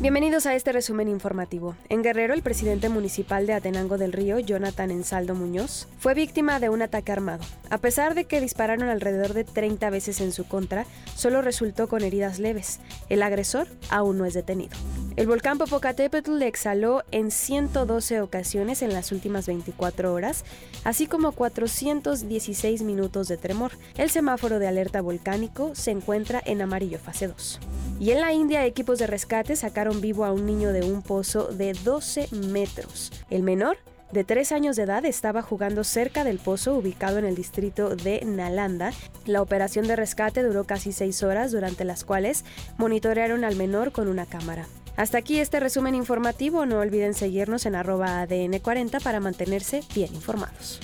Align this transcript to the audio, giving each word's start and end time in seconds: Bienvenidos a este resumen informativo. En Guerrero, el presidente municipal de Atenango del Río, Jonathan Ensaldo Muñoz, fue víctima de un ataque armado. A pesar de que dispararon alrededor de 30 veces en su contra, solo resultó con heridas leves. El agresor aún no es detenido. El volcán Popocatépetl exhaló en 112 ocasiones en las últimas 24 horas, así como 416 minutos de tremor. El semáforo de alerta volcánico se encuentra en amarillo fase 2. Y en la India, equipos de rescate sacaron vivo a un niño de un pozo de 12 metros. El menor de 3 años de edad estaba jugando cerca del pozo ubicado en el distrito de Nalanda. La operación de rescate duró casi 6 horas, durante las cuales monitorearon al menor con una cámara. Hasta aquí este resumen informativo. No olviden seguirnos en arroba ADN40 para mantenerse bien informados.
Bienvenidos 0.00 0.44
a 0.46 0.54
este 0.56 0.72
resumen 0.72 1.08
informativo. 1.08 1.76
En 1.88 2.02
Guerrero, 2.02 2.34
el 2.34 2.42
presidente 2.42 2.88
municipal 2.88 3.46
de 3.46 3.52
Atenango 3.52 3.96
del 3.96 4.12
Río, 4.12 4.40
Jonathan 4.40 4.90
Ensaldo 4.90 5.36
Muñoz, 5.36 5.86
fue 5.98 6.14
víctima 6.14 6.58
de 6.58 6.68
un 6.68 6.82
ataque 6.82 7.12
armado. 7.12 7.44
A 7.70 7.78
pesar 7.78 8.16
de 8.16 8.24
que 8.24 8.40
dispararon 8.40 8.88
alrededor 8.88 9.34
de 9.34 9.44
30 9.44 9.88
veces 9.90 10.20
en 10.20 10.32
su 10.32 10.48
contra, 10.48 10.84
solo 11.14 11.42
resultó 11.42 11.88
con 11.88 12.02
heridas 12.02 12.40
leves. 12.40 12.80
El 13.08 13.22
agresor 13.22 13.68
aún 13.88 14.18
no 14.18 14.24
es 14.24 14.34
detenido. 14.34 14.76
El 15.16 15.28
volcán 15.28 15.58
Popocatépetl 15.58 16.42
exhaló 16.42 17.04
en 17.12 17.30
112 17.30 18.20
ocasiones 18.20 18.82
en 18.82 18.92
las 18.92 19.12
últimas 19.12 19.46
24 19.46 20.12
horas, 20.12 20.44
así 20.82 21.06
como 21.06 21.30
416 21.30 22.82
minutos 22.82 23.28
de 23.28 23.36
tremor. 23.36 23.70
El 23.96 24.10
semáforo 24.10 24.58
de 24.58 24.66
alerta 24.66 25.00
volcánico 25.02 25.72
se 25.76 25.92
encuentra 25.92 26.42
en 26.44 26.62
amarillo 26.62 26.98
fase 26.98 27.28
2. 27.28 27.60
Y 28.00 28.10
en 28.10 28.22
la 28.22 28.32
India, 28.32 28.66
equipos 28.66 28.98
de 28.98 29.06
rescate 29.06 29.54
sacaron 29.54 30.00
vivo 30.00 30.24
a 30.24 30.32
un 30.32 30.46
niño 30.46 30.72
de 30.72 30.82
un 30.82 31.00
pozo 31.00 31.46
de 31.46 31.74
12 31.74 32.30
metros. 32.32 33.12
El 33.30 33.44
menor 33.44 33.76
de 34.10 34.24
3 34.24 34.50
años 34.50 34.74
de 34.74 34.82
edad 34.82 35.04
estaba 35.04 35.42
jugando 35.42 35.84
cerca 35.84 36.24
del 36.24 36.40
pozo 36.40 36.74
ubicado 36.74 37.18
en 37.18 37.24
el 37.24 37.36
distrito 37.36 37.94
de 37.94 38.20
Nalanda. 38.24 38.92
La 39.26 39.42
operación 39.42 39.86
de 39.86 39.94
rescate 39.94 40.42
duró 40.42 40.64
casi 40.64 40.90
6 40.90 41.22
horas, 41.22 41.52
durante 41.52 41.84
las 41.84 42.02
cuales 42.02 42.44
monitorearon 42.78 43.44
al 43.44 43.54
menor 43.54 43.92
con 43.92 44.08
una 44.08 44.26
cámara. 44.26 44.66
Hasta 44.96 45.18
aquí 45.18 45.40
este 45.40 45.60
resumen 45.60 45.94
informativo. 45.94 46.66
No 46.66 46.78
olviden 46.78 47.14
seguirnos 47.14 47.66
en 47.66 47.74
arroba 47.74 48.24
ADN40 48.26 49.02
para 49.02 49.20
mantenerse 49.20 49.82
bien 49.94 50.14
informados. 50.14 50.80